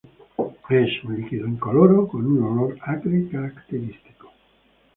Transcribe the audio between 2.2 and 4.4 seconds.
un olor acre característico.